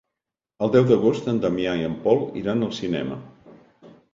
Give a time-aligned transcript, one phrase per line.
[0.67, 3.21] El deu d'agost en Damià i en Pol iran al cinema.